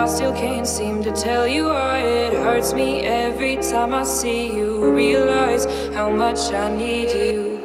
I 0.00 0.06
still 0.06 0.32
can't 0.32 0.66
seem 0.66 1.02
to 1.02 1.12
tell 1.12 1.46
you 1.46 1.64
why 1.66 1.98
it 1.98 2.32
hurts 2.32 2.72
me 2.72 3.02
every 3.02 3.56
time 3.56 3.92
I 3.92 4.02
see 4.02 4.46
you. 4.46 4.90
Realize 4.94 5.66
how 5.94 6.08
much 6.08 6.54
I 6.54 6.74
need 6.74 7.10
you. 7.10 7.60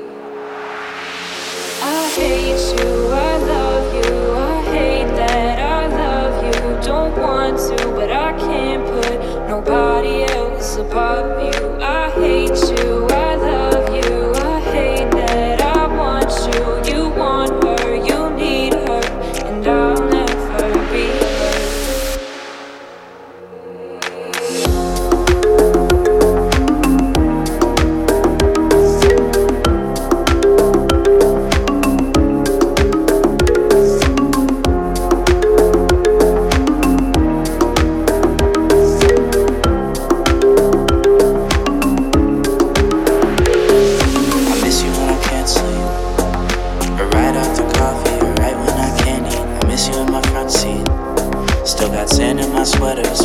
I 1.82 2.10
hate 2.14 2.77
you, 2.77 3.08
I 3.08 3.38
love 3.38 3.88
you, 3.96 4.32
I 4.34 4.62
hate 4.66 5.16
that 5.16 5.60
I 5.60 5.88
love 5.88 6.44
you. 6.44 6.86
Don't 6.86 7.18
want 7.18 7.58
to, 7.58 7.92
but 7.92 8.12
I 8.12 8.38
can't 8.38 8.86
put 8.86 9.18
nobody 9.48 10.24
else 10.24 10.76
above 10.76 11.42
you. 11.42 11.77
I 11.82 12.10
hate 12.10 12.60
you, 12.84 13.15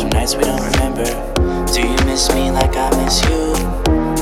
from 0.01 0.09
nights 0.09 0.35
we 0.35 0.43
don't 0.43 0.61
remember. 0.73 1.05
Do 1.71 1.81
you 1.81 2.05
miss 2.05 2.33
me 2.33 2.49
like 2.51 2.75
I 2.75 2.89
miss 3.03 3.21
you? 3.23 3.53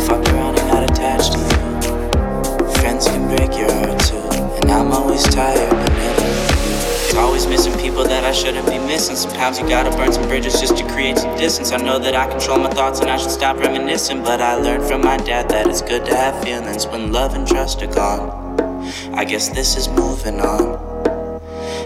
Fucked 0.05 0.27
around 0.29 0.59
and 0.59 0.69
got 0.69 0.83
attached 0.83 1.33
to 1.33 1.39
you. 1.39 2.71
Friends 2.81 3.07
can 3.07 3.27
break 3.35 3.57
your 3.57 3.71
heart 3.71 3.99
too. 4.01 4.17
And 4.59 4.69
I'm 4.71 4.91
always 4.91 5.23
tired, 5.23 5.69
but 5.69 5.91
never. 5.93 7.19
Always 7.19 7.47
missing 7.47 7.77
people 7.79 8.03
that 8.03 8.23
I 8.23 8.31
shouldn't 8.31 8.67
be 8.67 8.77
missing. 8.77 9.15
Sometimes 9.15 9.59
you 9.59 9.67
gotta 9.67 9.95
burn 9.95 10.11
some 10.11 10.27
bridges 10.27 10.59
just 10.59 10.77
to 10.77 10.87
create 10.89 11.17
some 11.17 11.37
distance. 11.37 11.71
I 11.71 11.77
know 11.77 11.97
that 11.99 12.15
I 12.15 12.27
control 12.27 12.59
my 12.59 12.69
thoughts 12.69 12.99
and 12.99 13.09
I 13.09 13.17
should 13.17 13.31
stop 13.31 13.57
reminiscing. 13.57 14.21
But 14.23 14.41
I 14.41 14.55
learned 14.55 14.83
from 14.83 15.01
my 15.01 15.17
dad 15.17 15.49
that 15.49 15.67
it's 15.67 15.81
good 15.81 16.05
to 16.05 16.15
have 16.15 16.43
feelings 16.43 16.87
when 16.87 17.11
love 17.11 17.35
and 17.35 17.47
trust 17.47 17.81
are 17.81 17.87
gone. 17.87 18.29
I 19.13 19.23
guess 19.23 19.49
this 19.49 19.77
is 19.77 19.87
moving 19.87 20.39
on. 20.41 20.98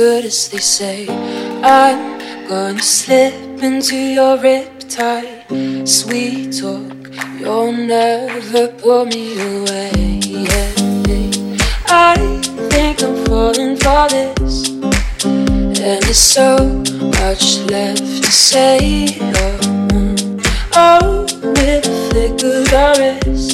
good 0.00 0.24
as 0.24 0.48
they 0.48 0.64
say. 0.78 1.06
I'm 1.62 2.00
gonna 2.48 2.80
slip 2.80 3.34
into 3.62 3.96
your 3.96 4.38
riptide. 4.38 5.86
Sweet 5.86 6.56
talk, 6.58 6.98
you'll 7.38 7.72
never 7.72 8.68
pull 8.80 9.04
me 9.04 9.24
away. 9.50 9.92
Yeah, 10.46 10.72
I 12.12 12.16
think 12.72 13.02
I'm 13.02 13.16
falling 13.26 13.76
for 13.84 14.04
this, 14.14 14.54
and 15.22 15.76
there's 15.76 16.24
so 16.38 16.48
much 17.20 17.44
left 17.74 18.06
to 18.24 18.32
say. 18.52 18.78
Oh, 19.40 19.58
oh 20.84 21.08
with 21.56 21.92
a 21.92 21.96
flick 22.06 22.36
of 22.52 22.62
your 22.72 22.92
wrist 23.00 23.50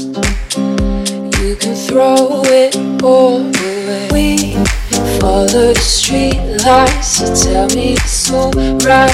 you 1.42 1.56
can 1.62 1.74
throw 1.86 2.42
it 2.62 2.76
all 3.02 3.40
away. 3.40 3.75
Follow 5.26 5.48
the 5.48 5.74
street 5.80 6.38
lights, 6.64 7.18
so 7.18 7.26
tell 7.34 7.68
me 7.74 7.94
it's 7.94 8.30
alright. 8.30 9.12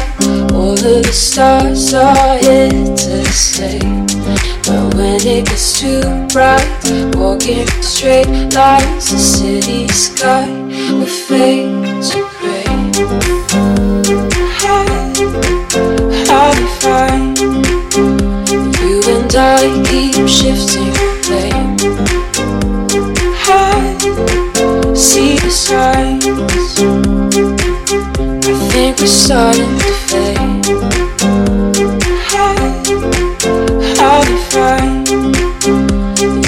All 0.52 0.72
of 0.72 0.78
the 0.78 1.10
stars 1.10 1.94
are 1.94 2.36
here 2.36 2.68
to 2.68 3.24
stay. 3.32 3.78
But 4.60 4.94
when 4.94 5.26
it 5.26 5.46
gets 5.46 5.80
too 5.80 6.02
bright, 6.28 6.68
walking 7.16 7.66
straight 7.80 8.28
lines, 8.52 9.10
the 9.10 9.16
city 9.16 9.88
sky 9.88 10.50
will 10.92 11.06
fade 11.06 11.80
to 12.10 12.28
gray. 12.36 12.66
How, 16.28 16.52
we 16.52 16.66
find 16.84 17.38
you 18.84 19.00
and 19.16 19.34
I 19.34 19.64
keep 19.88 20.28
shifting 20.28 20.91
signs. 25.52 26.80
I 28.48 28.54
think 28.72 28.98
we're 28.98 29.06
starting 29.06 29.78
to 29.78 29.92
fade. 30.08 30.66
How, 32.28 32.54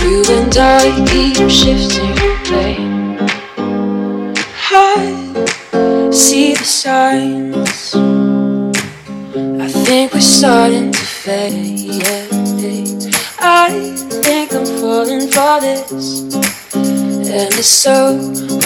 you 0.03 0.25
and 0.31 0.57
I 0.57 1.07
keep 1.11 1.51
shifting 1.51 2.15
blame. 2.45 3.19
I 4.71 6.11
see 6.11 6.55
the 6.55 6.65
signs. 6.65 7.95
I 9.61 9.69
think 9.85 10.15
we're 10.15 10.21
starting 10.21 10.93
to 10.93 10.99
fade. 10.99 11.95
I 13.39 13.95
think 14.23 14.55
I'm 14.55 14.65
falling 14.65 15.29
for 15.29 15.61
this. 15.61 16.54
And 17.37 17.51
there's 17.51 17.67
so 17.67 18.17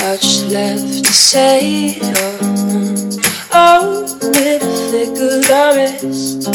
much 0.03 0.43
left 0.53 1.03
to 1.07 1.11
say. 1.11 1.99
Oh, 2.03 3.19
oh 3.55 4.07
flick 4.21 5.13
of 5.13 5.49
your 5.49 5.75
wrist, 5.75 6.49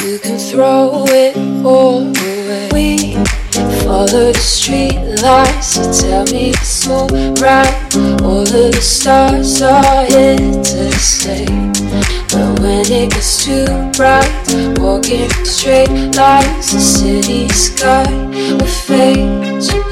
you 0.00 0.20
can 0.20 0.38
throw 0.38 1.04
it 1.08 1.36
all 1.66 2.06
away. 2.06 2.68
We 2.72 3.14
follow 3.82 4.30
the 4.30 4.34
street 4.34 5.00
lights, 5.20 5.74
so 5.74 6.08
tell 6.08 6.24
me 6.26 6.50
it's 6.50 6.88
alright. 6.88 7.96
All 8.22 8.42
of 8.42 8.48
the 8.48 8.80
stars 8.80 9.60
are 9.60 10.04
here 10.06 10.36
to 10.38 10.92
stay. 11.00 11.46
But 12.30 12.60
when 12.60 12.86
it 12.92 13.10
gets 13.10 13.44
too 13.44 13.66
bright, 13.96 14.30
walking 14.78 15.28
straight 15.44 15.90
lines, 16.14 16.70
the 16.70 16.78
city 16.78 17.48
sky 17.48 18.06
will 18.30 18.66
fade 18.66 19.91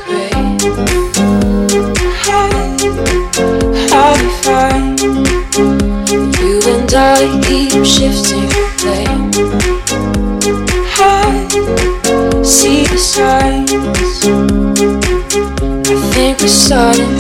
I 7.22 7.28
keep 7.46 7.84
shifting. 7.84 8.48
I 10.96 12.42
see 12.42 12.84
the 12.86 12.96
signs. 12.96 13.70
I 15.90 16.12
think 16.14 16.40
we're 16.40 16.48
starting 16.48 17.19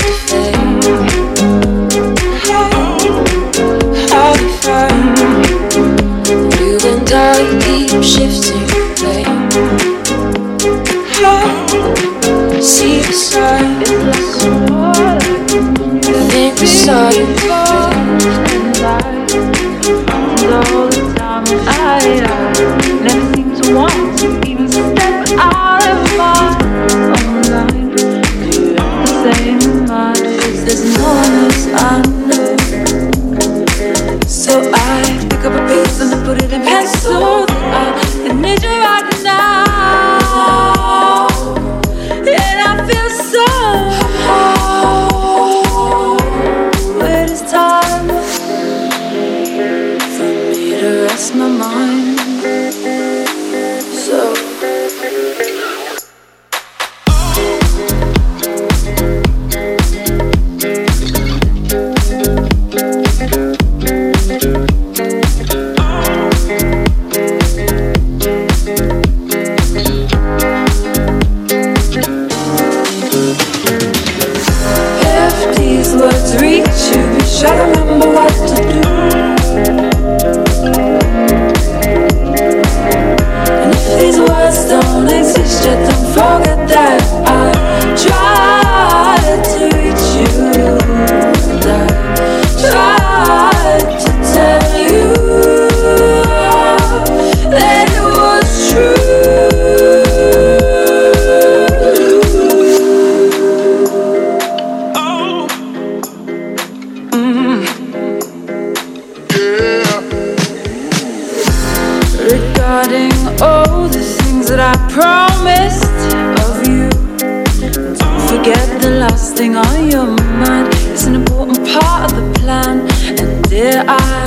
Get 118.42 118.80
the 118.80 118.90
last 118.98 119.36
thing 119.36 119.54
on 119.54 119.90
your 119.90 120.06
mind. 120.06 120.72
It's 120.90 121.04
an 121.04 121.14
important 121.14 121.58
part 121.68 122.10
of 122.10 122.16
the 122.16 122.40
plan. 122.40 122.88
And 123.20 123.44
did 123.50 123.76
I 123.86 124.24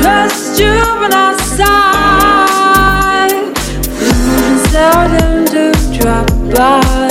trust 0.00 0.58
you 0.58 0.74
when 1.00 1.12
I 1.14 1.36
sighed? 1.56 3.32
Things 3.94 4.62
seldom 4.70 5.44
do 5.44 5.72
drop 5.96 6.26
by. 6.54 7.01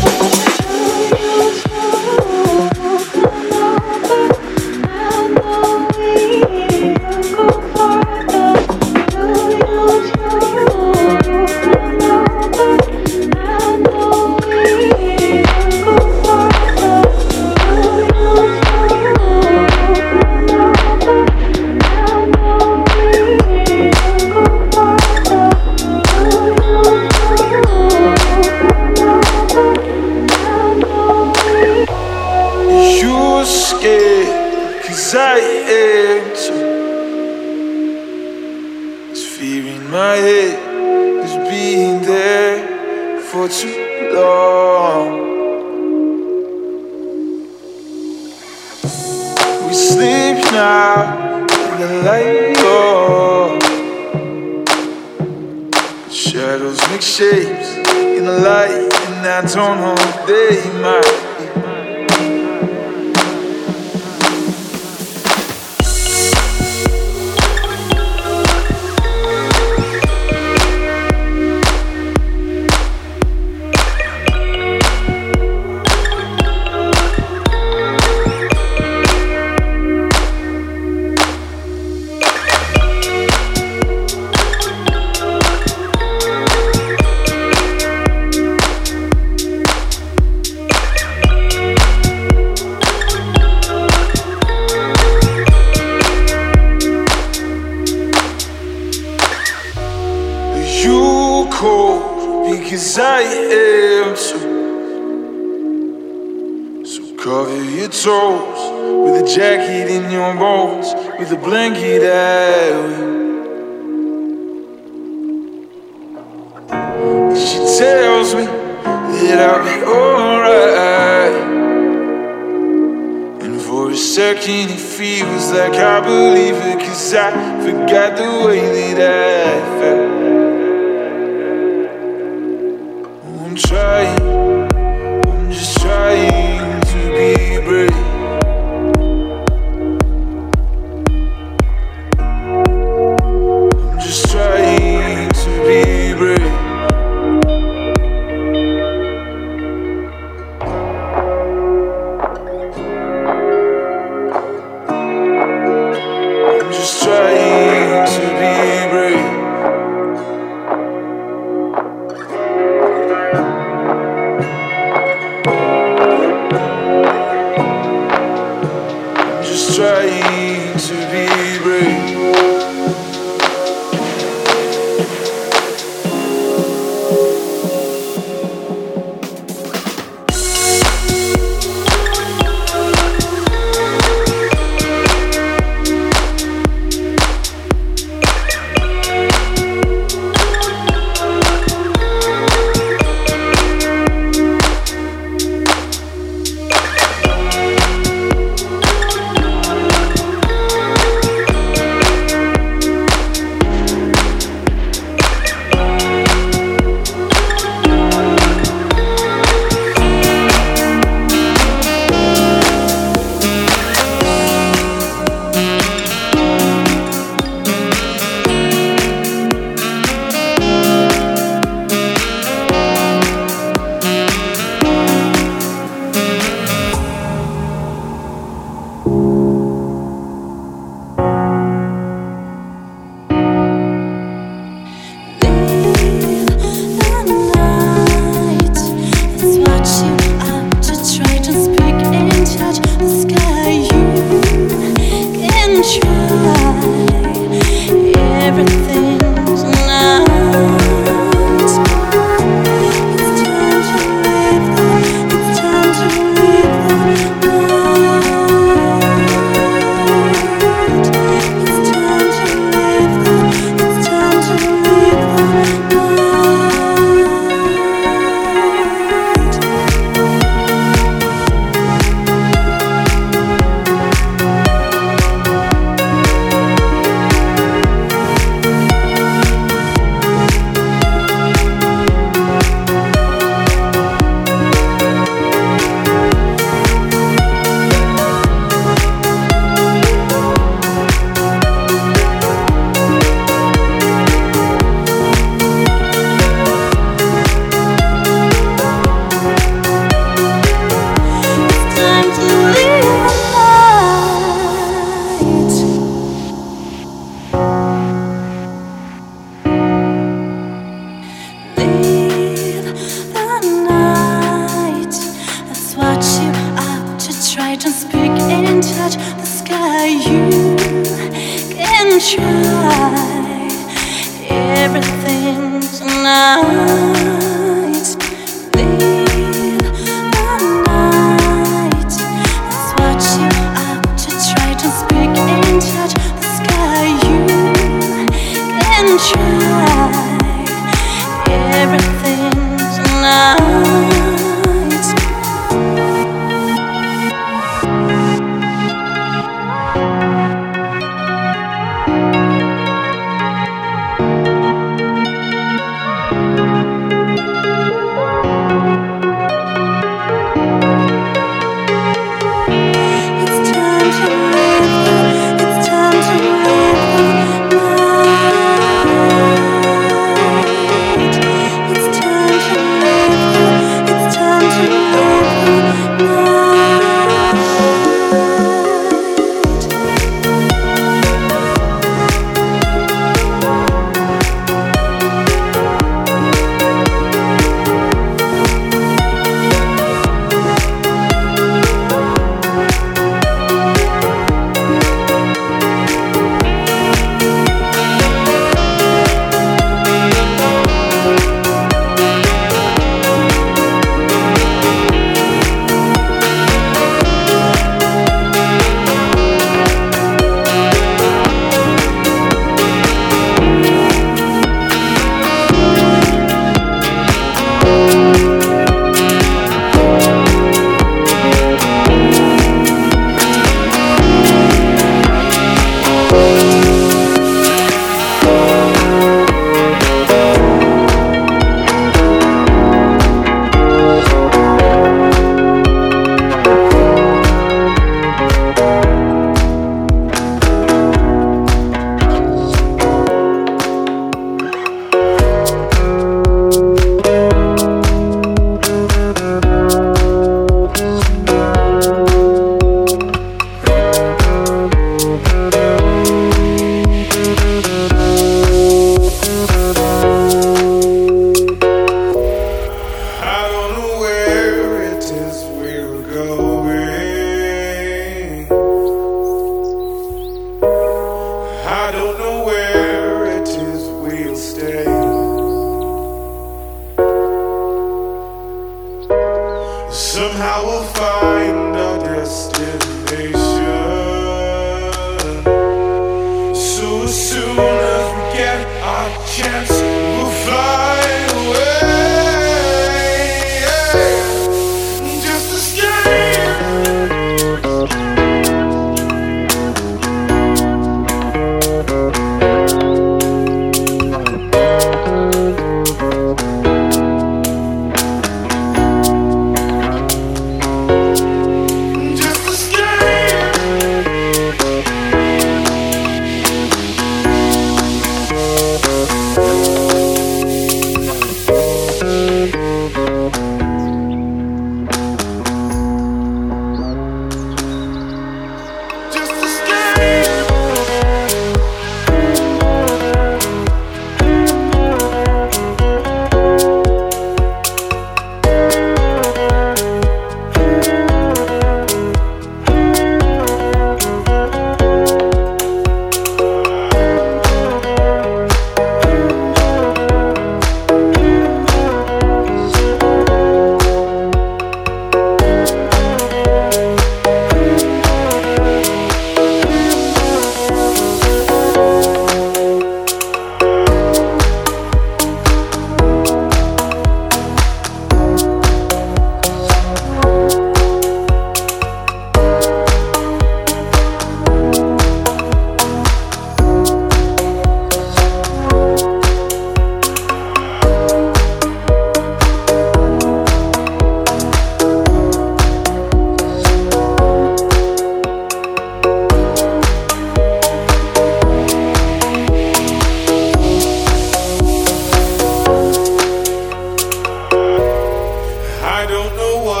don't 599.31 599.55
know 599.55 599.83
why. 599.85 600.00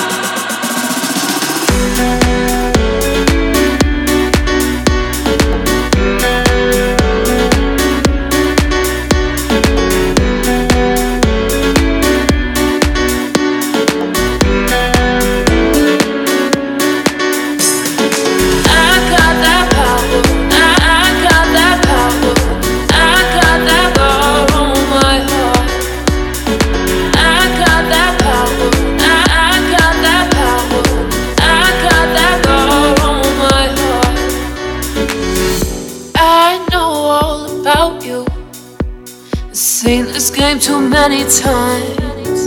many 41.09 41.23
times. 41.23 42.41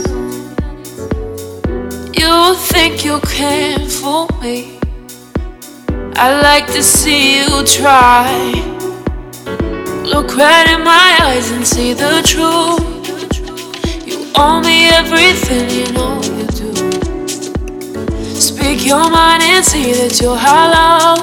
You 2.21 2.55
think 2.71 3.03
you 3.03 3.19
can 3.35 3.85
fool 3.89 4.29
me. 4.41 4.79
I 6.15 6.27
like 6.41 6.67
to 6.67 6.81
see 6.81 7.39
you 7.39 7.65
try. 7.65 8.31
Look 10.13 10.37
right 10.37 10.67
in 10.73 10.85
my 10.85 11.09
eyes 11.23 11.51
and 11.51 11.67
see 11.67 11.91
the 11.91 12.13
truth. 12.31 12.79
You 14.07 14.31
owe 14.35 14.61
me 14.61 14.87
everything, 15.01 15.67
you 15.79 15.87
know 15.91 16.13
you 16.37 16.47
do. 16.59 16.71
Speak 18.49 18.85
your 18.85 19.09
mind 19.09 19.43
and 19.43 19.65
see 19.65 19.91
that 19.99 20.21
you're 20.21 20.39
hollow. 20.47 21.15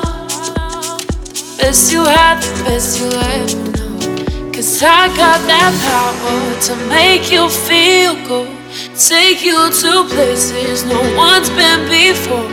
Best 1.59 1.93
you 1.95 2.05
had, 2.05 2.43
the 2.43 2.64
best 2.64 3.01
you 3.01 3.09
ever. 3.09 3.72
Cause 4.83 4.91
I 4.91 5.16
got 5.16 5.41
that 5.47 5.72
power 5.87 6.61
to 6.66 6.74
make 6.89 7.30
you 7.30 7.49
feel 7.49 8.14
good. 8.26 8.51
Take 8.99 9.45
you 9.45 9.70
to 9.70 10.09
places 10.12 10.83
no 10.83 10.99
one's 11.14 11.51
been 11.51 11.87
before. 11.87 12.51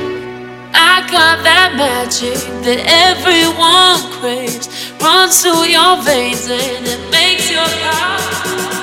I 0.71 1.01
got 1.09 1.41
that 1.41 1.73
magic 1.75 2.37
that 2.65 2.85
everyone 2.85 4.13
craves. 4.21 4.69
Runs 5.01 5.41
through 5.41 5.73
your 5.73 6.03
veins 6.03 6.45
and 6.47 6.85
it 6.85 7.01
makes 7.09 7.49
your 7.49 7.65
heart. 7.65 8.78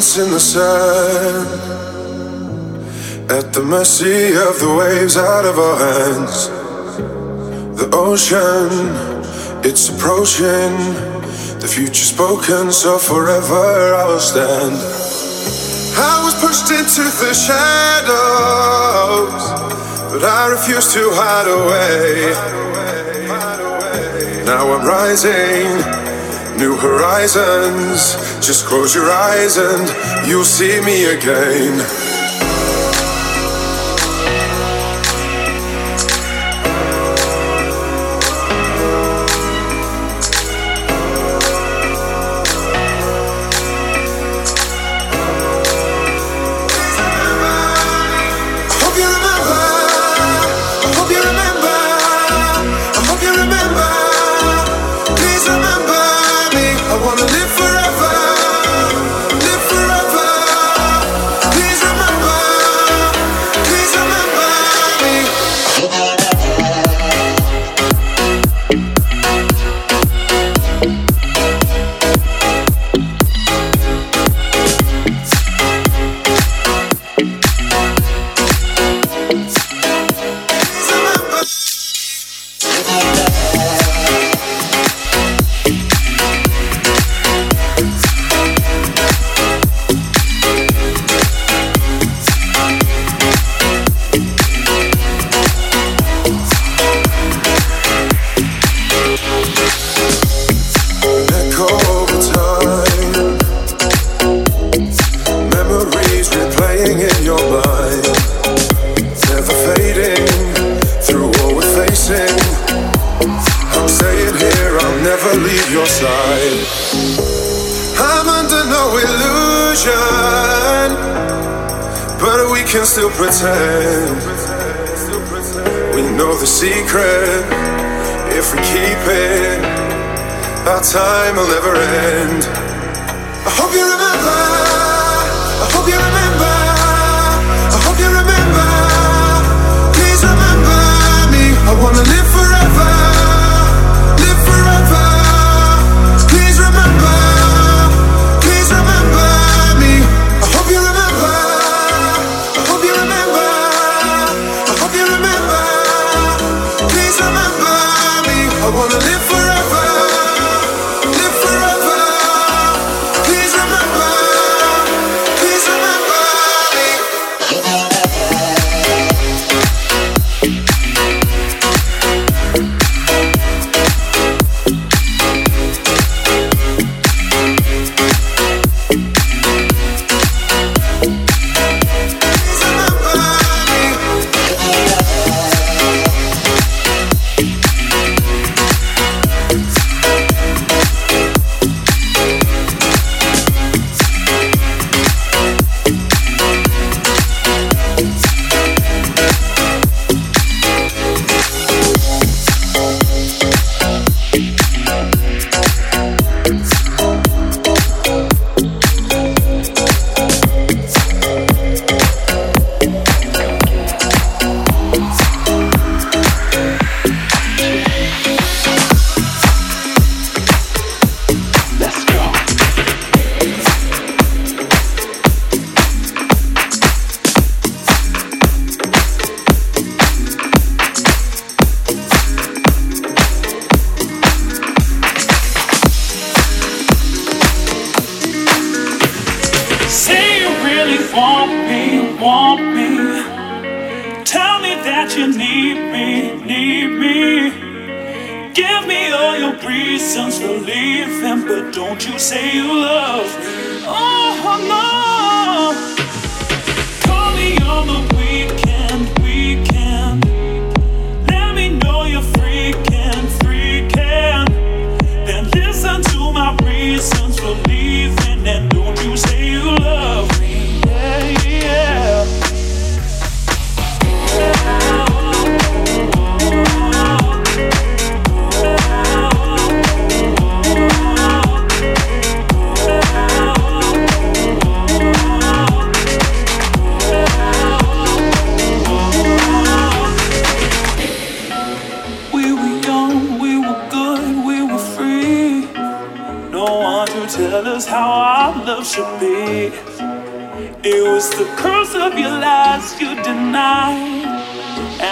Footprints 0.00 0.18
in 0.18 0.30
the 0.30 0.40
sand. 0.40 1.46
At 3.30 3.52
the 3.52 3.62
mercy 3.62 4.32
of 4.32 4.58
the 4.58 4.74
waves 4.78 5.16
out 5.16 5.44
of 5.44 5.58
our 5.58 5.78
hands. 5.78 6.48
The 7.78 7.88
ocean, 7.92 8.70
it's 9.64 9.88
approaching. 9.88 10.76
The 11.60 11.68
future 11.68 12.04
spoken, 12.04 12.72
so 12.72 12.98
forever 12.98 13.94
I 13.94 14.06
will 14.06 14.20
stand. 14.20 14.76
I 15.96 16.22
was 16.24 16.34
pushed 16.40 16.70
into 16.70 17.02
the 17.02 17.34
shadows 17.34 18.22
But 20.10 20.24
I 20.24 20.48
refuse 20.50 20.92
to 20.94 21.10
hide 21.12 21.48
away. 21.60 22.32
Now 24.44 24.72
I'm 24.72 24.86
rising, 24.86 25.68
new 26.58 26.76
horizons 26.76 28.29
just 28.40 28.64
close 28.64 28.94
your 28.94 29.10
eyes 29.10 29.58
and 29.58 30.28
you'll 30.28 30.44
see 30.44 30.80
me 30.80 31.04
again. 31.12 31.99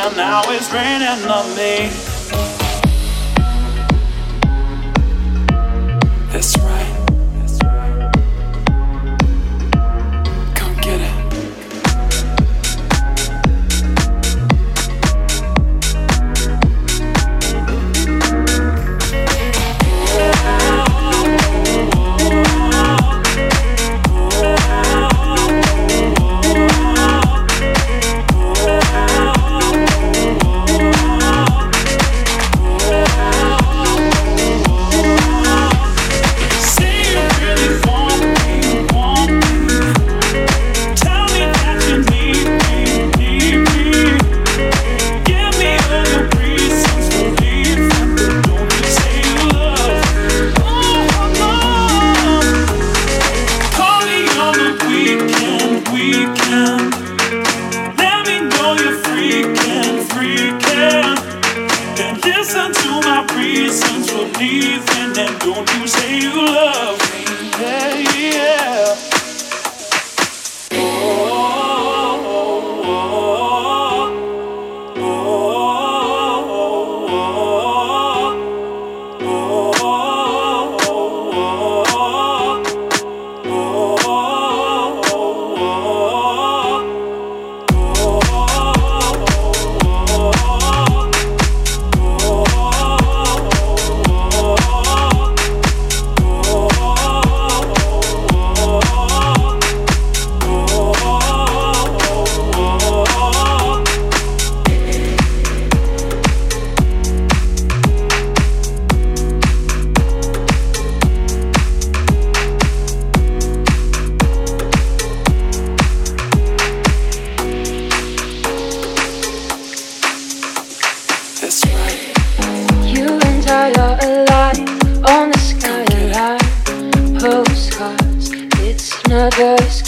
And 0.08 0.16
now 0.16 0.42
it's 0.46 0.72
raining 0.72 1.28
on 1.28 1.48
me. 1.56 1.90
That's 6.32 6.56
right. 6.58 6.87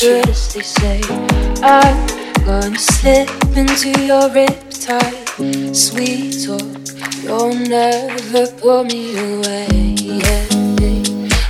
As 0.02 0.54
they 0.54 0.62
say. 0.62 1.00
I'm 1.62 2.06
gonna 2.46 2.78
slip 2.78 3.28
into 3.54 3.90
your 4.06 4.28
riptide. 4.30 5.74
Sweet 5.74 6.46
talk, 6.46 7.22
you'll 7.22 7.54
never 7.54 8.46
pull 8.58 8.84
me 8.84 9.12
away. 9.18 9.96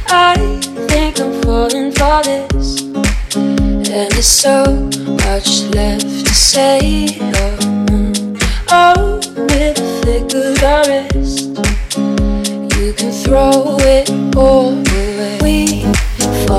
I 0.08 0.34
think 0.88 1.20
I'm 1.20 1.42
falling 1.42 1.92
for 1.92 2.22
this, 2.24 2.82
and 3.36 3.86
there's 3.86 4.26
so 4.26 4.64
much 5.06 5.62
left 5.74 6.26
to 6.26 6.34
say. 6.34 7.18
Oh, 7.20 8.36
oh 8.70 9.20
with 9.36 9.78
a 9.78 9.86
flick 10.02 10.34
of 10.34 10.62
our 10.64 10.84
wrist. 10.88 11.50
You 12.78 12.92
can 12.94 13.12
throw 13.12 13.76
it 13.80 14.10
all 14.36 14.72
away. 14.72 15.38
We 15.42 15.99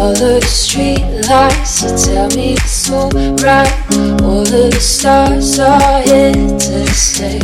follow 0.02 0.40
the 0.40 0.48
street 0.48 1.06
lights. 1.30 1.84
You 1.84 1.90
tell 2.06 2.30
me 2.30 2.54
it's 2.54 2.90
alright. 2.90 3.72
All 4.24 4.42
of 4.42 4.72
the 4.74 4.80
stars 4.80 5.60
are 5.60 6.02
here 6.02 6.34
to 6.34 6.88
stay. 6.94 7.40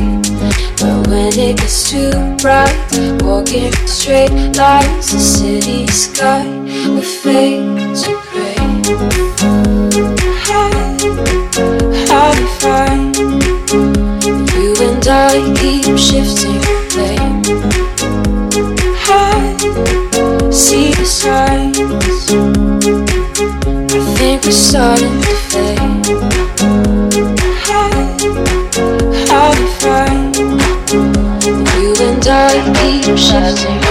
But 0.80 1.08
when 1.08 1.34
it 1.38 1.58
gets 1.58 1.92
too 1.92 2.12
bright, 2.42 2.76
walking 3.22 3.74
straight 3.86 4.34
lines, 4.58 5.12
the 5.12 5.20
city 5.20 5.86
sky 5.88 6.46
will 6.88 7.10
fade 7.22 7.94
to 8.02 8.14
gray. 8.32 8.66
How, 10.46 10.70
how 12.10 12.28
we 12.38 12.46
find 12.64 13.16
you 14.58 14.72
and 14.88 15.08
I 15.08 15.34
keep 15.60 15.96
shifting 16.08 16.62
blame. 16.92 17.38
I 19.10 20.52
see 20.52 20.92
the 20.94 21.06
signs. 21.06 21.47
Starting 24.52 25.22
to 25.22 25.36
fade. 25.50 26.06
How, 27.64 27.90
we 29.52 29.68
find 29.82 30.36
you 31.80 31.92
and 32.08 32.28
I 32.28 32.54
keep 32.80 33.18
shifting 33.18 33.88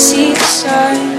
see 0.00 0.32
the 0.32 0.40
signs. 0.40 1.09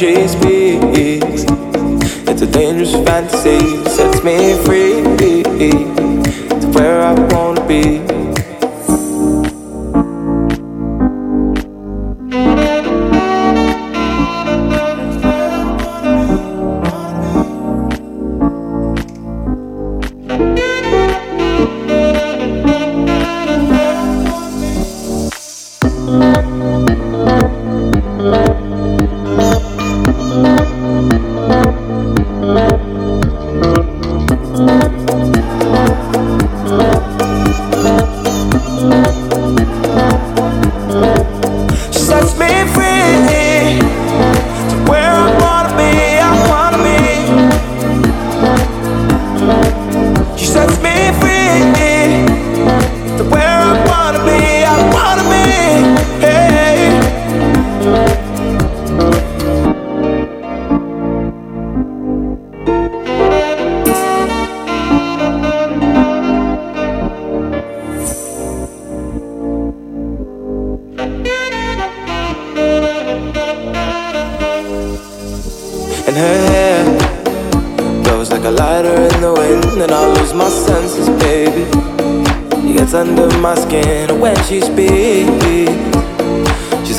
She 0.00 0.14
speaks, 0.26 1.44
it's 2.26 2.40
a 2.40 2.46
dangerous 2.46 2.92
fantasy. 3.04 4.09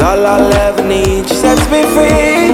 All 0.01 0.25
I'll 0.25 0.53
ever 0.53 0.87
need. 0.87 1.27
She 1.27 1.35
sets 1.35 1.69
me 1.69 1.83
free. 1.93 2.50